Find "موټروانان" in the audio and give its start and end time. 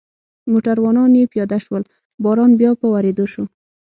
0.51-1.11